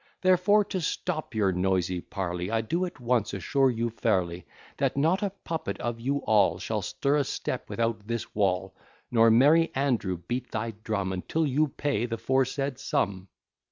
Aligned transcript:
Therefore 0.23 0.63
to 0.65 0.81
stop 0.81 1.35
your 1.35 1.51
noisy 1.51 2.01
parly, 2.01 2.49
I 2.49 2.61
do 2.61 2.85
at 2.85 2.99
once 2.99 3.35
assure 3.35 3.69
you 3.69 3.91
fairly, 3.91 4.47
That 4.77 4.97
not 4.97 5.21
a 5.21 5.29
puppet 5.29 5.79
of 5.79 5.99
you 5.99 6.23
all 6.25 6.57
Shall 6.57 6.81
stir 6.81 7.17
a 7.17 7.23
step 7.23 7.69
without 7.69 8.07
this 8.07 8.33
wall, 8.33 8.75
Nor 9.11 9.29
merry 9.29 9.71
Andrew 9.75 10.17
beat 10.17 10.49
thy 10.49 10.71
drum, 10.83 11.13
Until 11.13 11.45
you 11.45 11.67
pay 11.67 12.07
the 12.07 12.17
foresaid 12.17 12.79
sum." 12.79 13.27